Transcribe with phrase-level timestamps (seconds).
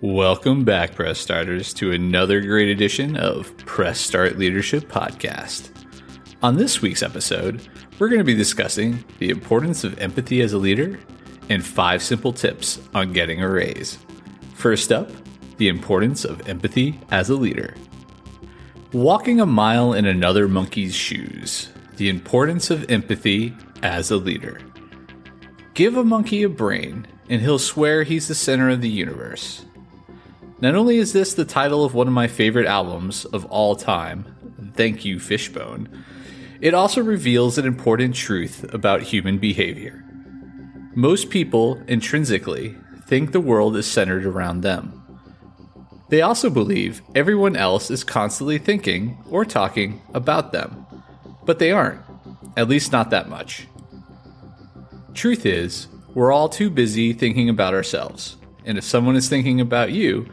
[0.00, 5.70] Welcome back, Press Starters, to another great edition of Press Start Leadership Podcast.
[6.40, 7.68] On this week's episode,
[7.98, 11.00] we're going to be discussing the importance of empathy as a leader
[11.48, 13.98] and five simple tips on getting a raise.
[14.54, 15.10] First up,
[15.56, 17.74] the importance of empathy as a leader.
[18.92, 21.70] Walking a mile in another monkey's shoes.
[21.96, 23.52] The importance of empathy
[23.82, 24.60] as a leader.
[25.74, 29.64] Give a monkey a brain, and he'll swear he's the center of the universe.
[30.60, 34.72] Not only is this the title of one of my favorite albums of all time,
[34.74, 35.88] Thank You Fishbone,
[36.60, 40.04] it also reveals an important truth about human behavior.
[40.96, 45.00] Most people, intrinsically, think the world is centered around them.
[46.08, 50.86] They also believe everyone else is constantly thinking or talking about them,
[51.44, 52.00] but they aren't,
[52.56, 53.68] at least not that much.
[55.14, 59.92] Truth is, we're all too busy thinking about ourselves, and if someone is thinking about
[59.92, 60.28] you,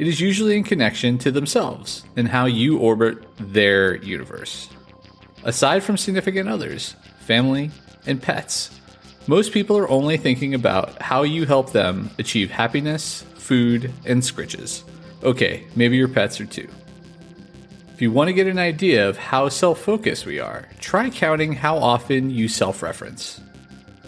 [0.00, 4.70] it is usually in connection to themselves and how you orbit their universe.
[5.44, 7.70] Aside from significant others, family,
[8.06, 8.70] and pets,
[9.26, 14.84] most people are only thinking about how you help them achieve happiness, food, and scritches.
[15.22, 16.68] Okay, maybe your pets are too.
[17.92, 21.52] If you want to get an idea of how self focused we are, try counting
[21.52, 23.38] how often you self reference.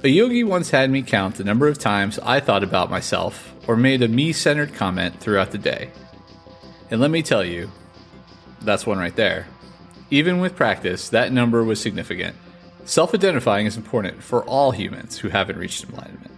[0.04, 3.76] A yogi once had me count the number of times I thought about myself or
[3.76, 5.90] made a me centered comment throughout the day.
[6.90, 7.70] And let me tell you,
[8.60, 9.46] that's one right there.
[10.10, 12.36] Even with practice, that number was significant.
[12.84, 16.32] Self identifying is important for all humans who haven't reached enlightenment.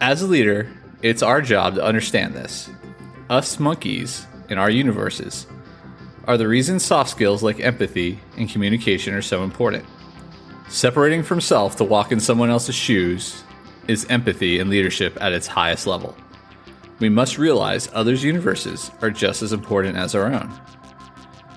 [0.00, 0.70] As a leader,
[1.02, 2.70] it's our job to understand this.
[3.28, 5.46] Us monkeys in our universes
[6.24, 9.84] are the reason soft skills like empathy and communication are so important.
[10.68, 13.42] Separating from self to walk in someone else's shoes
[13.88, 16.16] is empathy and leadership at its highest level.
[16.98, 20.52] We must realize others' universes are just as important as our own.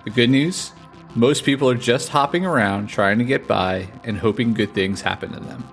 [0.04, 0.72] The good news
[1.16, 5.32] most people are just hopping around trying to get by and hoping good things happen
[5.32, 5.68] to them.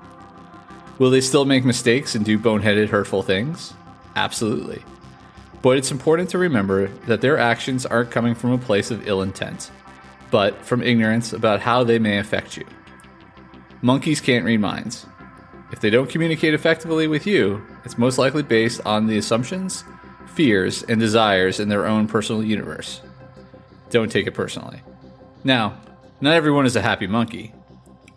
[0.98, 3.74] Will they still make mistakes and do boneheaded, hurtful things?
[4.14, 4.82] Absolutely.
[5.60, 9.20] But it's important to remember that their actions aren't coming from a place of ill
[9.20, 9.70] intent,
[10.30, 12.64] but from ignorance about how they may affect you.
[13.82, 15.06] Monkeys can't read minds,
[15.72, 19.84] if they don't communicate effectively with you, it's most likely based on the assumptions,
[20.26, 23.00] fears, and desires in their own personal universe.
[23.90, 24.80] Don't take it personally.
[25.44, 25.78] Now,
[26.20, 27.52] not everyone is a happy monkey.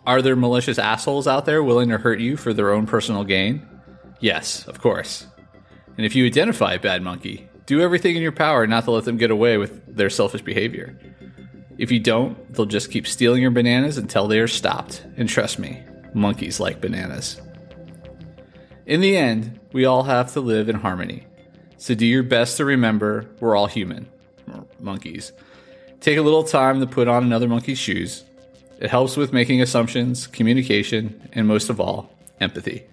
[0.06, 3.66] Are there malicious assholes out there willing to hurt you for their own personal gain?
[4.20, 5.26] Yes, of course.
[5.96, 9.04] And if you identify a bad monkey, do everything in your power not to let
[9.04, 10.98] them get away with their selfish behavior.
[11.78, 15.04] If you don't, they'll just keep stealing your bananas until they are stopped.
[15.16, 15.82] And trust me,
[16.14, 17.40] monkeys like bananas.
[18.86, 21.26] In the end, we all have to live in harmony.
[21.76, 24.08] So do your best to remember we're all human,
[24.80, 25.32] monkeys.
[26.00, 28.24] Take a little time to put on another monkey's shoes.
[28.80, 32.10] It helps with making assumptions, communication, and most of all,
[32.40, 32.84] empathy.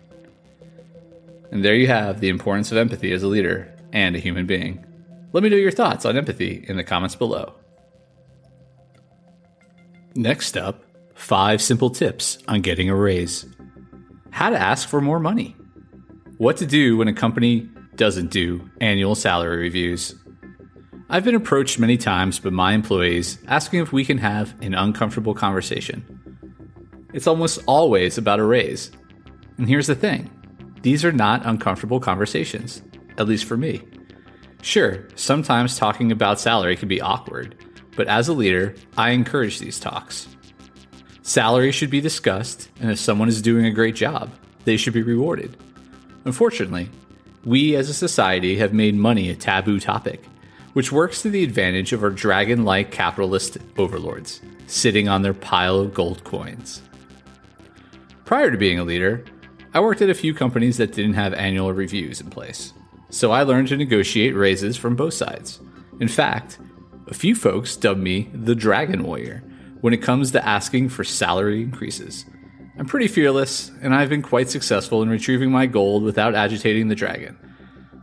[1.52, 4.86] And there you have the importance of empathy as a leader and a human being.
[5.32, 7.54] Let me know your thoughts on empathy in the comments below.
[10.16, 10.84] Next up,
[11.18, 13.46] Five simple tips on getting a raise.
[14.30, 15.58] How to ask for more money.
[16.38, 20.16] What to do when a company doesn't do annual salary reviews.
[21.10, 25.34] I've been approached many times by my employees asking if we can have an uncomfortable
[25.34, 26.06] conversation.
[27.14, 28.92] It's almost always about a raise.
[29.58, 30.30] And here's the thing
[30.84, 32.84] these are not uncomfortable conversations,
[33.18, 33.82] at least for me.
[34.62, 37.56] Sure, sometimes talking about salary can be awkward,
[37.98, 40.28] but as a leader, I encourage these talks.
[41.28, 44.32] Salary should be discussed, and if someone is doing a great job,
[44.64, 45.58] they should be rewarded.
[46.24, 46.90] Unfortunately,
[47.44, 50.24] we as a society have made money a taboo topic,
[50.72, 55.78] which works to the advantage of our dragon like capitalist overlords, sitting on their pile
[55.82, 56.82] of gold coins.
[58.24, 59.26] Prior to being a leader,
[59.74, 62.72] I worked at a few companies that didn't have annual reviews in place,
[63.10, 65.60] so I learned to negotiate raises from both sides.
[66.00, 66.58] In fact,
[67.08, 69.44] a few folks dubbed me the Dragon Warrior
[69.82, 72.26] when it comes to asking for salary increases.
[72.78, 76.96] I'm pretty fearless, and I've been quite successful in retrieving my gold without agitating the
[76.96, 77.38] dragon.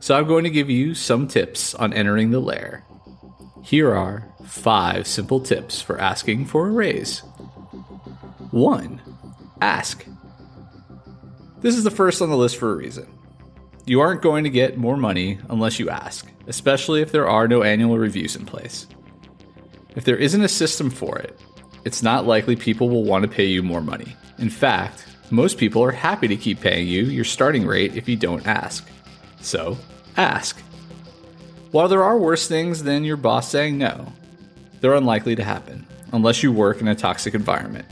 [0.00, 2.84] So I'm going to give you some tips on entering the lair.
[3.62, 7.20] Here are five simple tips for asking for a raise.
[8.50, 9.00] 1.
[9.60, 10.04] Ask.
[11.60, 13.06] This is the first on the list for a reason.
[13.86, 17.62] You aren't going to get more money unless you ask, especially if there are no
[17.62, 18.86] annual reviews in place.
[19.96, 21.38] If there isn't a system for it,
[21.84, 24.16] it's not likely people will want to pay you more money.
[24.38, 28.16] In fact, most people are happy to keep paying you your starting rate if you
[28.16, 28.88] don't ask.
[29.40, 29.76] So,
[30.16, 30.58] ask.
[31.70, 34.12] While there are worse things than your boss saying no,
[34.80, 37.86] they're unlikely to happen unless you work in a toxic environment.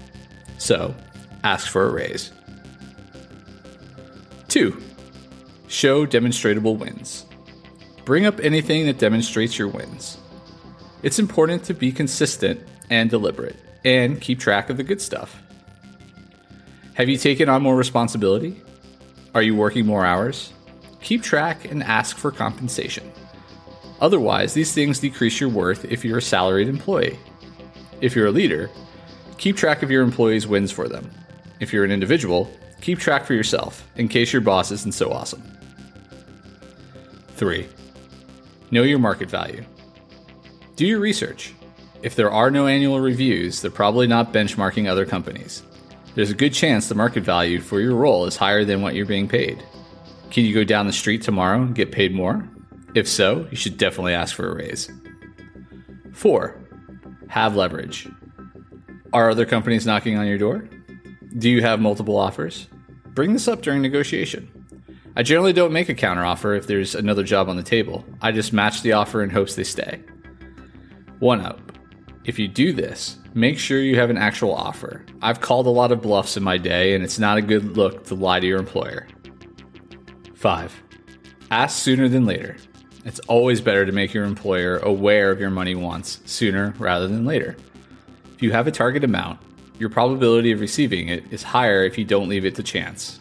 [0.59, 0.95] So,
[1.43, 2.33] ask for a raise.
[4.49, 4.81] 2.
[5.69, 7.27] Show demonstrable wins.
[8.05, 10.19] Bring up anything that demonstrates your wins.
[11.03, 12.61] It's important to be consistent
[12.91, 15.43] and deliberate and keep track of the good stuff.
[16.95, 18.61] Have you taken on more responsibility?
[19.35, 20.53] Are you working more hours?
[21.01, 23.11] Keep track and ask for compensation.
[24.01, 27.19] Otherwise, these things decrease your worth if you're a salaried employee.
[28.01, 28.69] If you're a leader,
[29.39, 31.11] keep track of your employees' wins for them.
[31.61, 32.51] If you're an individual,
[32.81, 35.43] keep track for yourself in case your boss isn't so awesome.
[37.37, 37.69] 3.
[38.71, 39.65] Know your market value.
[40.77, 41.55] Do your research.
[42.03, 45.63] If there are no annual reviews, they're probably not benchmarking other companies.
[46.15, 49.07] There's a good chance the market value for your role is higher than what you're
[49.07, 49.63] being paid.
[50.31, 52.49] Can you go down the street tomorrow and get paid more?
[52.95, 54.91] If so, you should definitely ask for a raise.
[56.13, 56.61] 4.
[57.29, 58.09] Have leverage.
[59.13, 60.69] Are other companies knocking on your door?
[61.39, 62.67] Do you have multiple offers?
[63.15, 64.51] Bring this up during negotiation.
[65.17, 68.05] I generally don't make a counteroffer if there's another job on the table.
[68.21, 70.01] I just match the offer in hopes they stay.
[71.19, 71.72] One up.
[72.25, 75.05] If you do this, make sure you have an actual offer.
[75.21, 78.05] I've called a lot of bluffs in my day, and it's not a good look
[78.07, 79.09] to lie to your employer.
[80.37, 80.83] 5.
[81.51, 82.57] Ask sooner than later.
[83.05, 87.25] It's always better to make your employer aware of your money wants sooner rather than
[87.25, 87.57] later.
[88.35, 89.41] If you have a target amount,
[89.81, 93.19] your probability of receiving it is higher if you don't leave it to chance.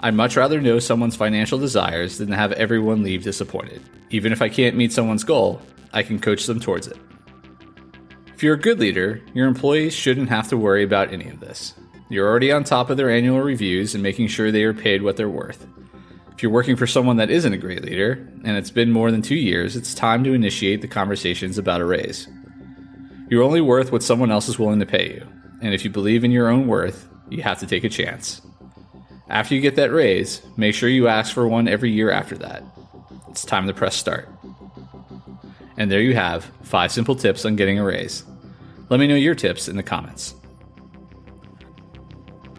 [0.00, 3.82] I'd much rather know someone's financial desires than have everyone leave disappointed.
[4.08, 5.60] Even if I can't meet someone's goal,
[5.92, 6.96] I can coach them towards it.
[8.38, 11.74] If you're a good leader, your employees shouldn't have to worry about any of this.
[12.08, 15.16] You're already on top of their annual reviews and making sure they are paid what
[15.16, 15.66] they're worth.
[16.30, 18.12] If you're working for someone that isn't a great leader,
[18.44, 21.84] and it's been more than two years, it's time to initiate the conversations about a
[21.84, 22.28] raise.
[23.28, 25.26] You're only worth what someone else is willing to pay you,
[25.60, 28.40] and if you believe in your own worth, you have to take a chance.
[29.28, 32.62] After you get that raise, make sure you ask for one every year after that.
[33.30, 34.28] It's time to press start.
[35.78, 38.24] And there you have five simple tips on getting a raise.
[38.90, 40.34] Let me know your tips in the comments.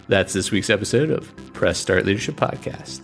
[0.07, 3.01] That's this week's episode of Press Start Leadership Podcast.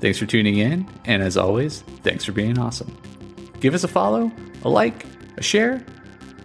[0.00, 2.96] Thanks for tuning in, and as always, thanks for being awesome.
[3.60, 4.32] Give us a follow,
[4.64, 5.04] a like,
[5.36, 5.84] a share,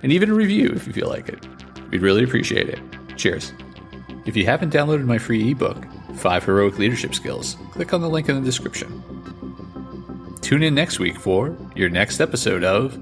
[0.04, 1.48] and even a review if you feel like it.
[1.90, 2.80] We'd really appreciate it.
[3.16, 3.54] Cheers.
[4.26, 5.84] If you haven't downloaded my free ebook,
[6.16, 9.02] Five Heroic Leadership Skills, click on the link in the description.
[10.42, 13.00] Tune in next week for your next episode of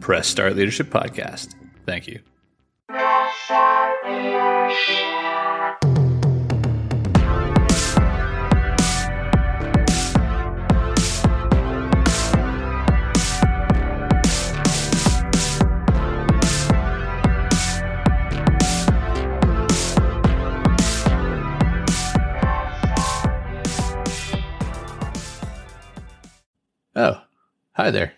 [0.00, 1.54] Press Start Leadership Podcast.
[1.86, 2.20] Thank you.
[27.00, 27.22] Oh,
[27.74, 28.17] hi there.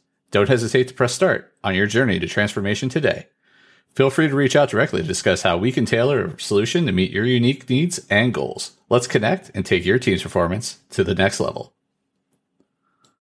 [0.31, 3.27] Don't hesitate to press start on your journey to transformation today.
[3.95, 6.93] Feel free to reach out directly to discuss how we can tailor a solution to
[6.93, 8.71] meet your unique needs and goals.
[8.89, 11.73] Let's connect and take your team's performance to the next level.